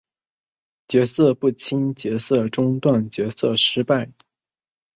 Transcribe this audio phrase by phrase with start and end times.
[0.87, 4.09] 角色不清角色中断角色失败